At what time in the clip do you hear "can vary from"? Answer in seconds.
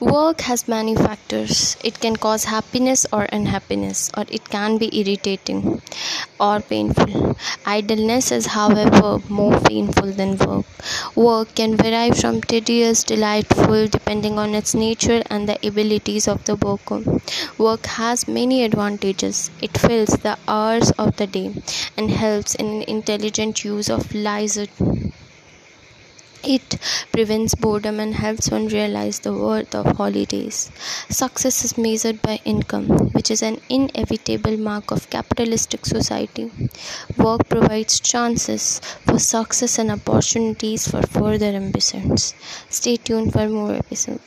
11.54-12.40